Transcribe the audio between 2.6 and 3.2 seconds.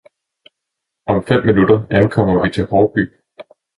Haarby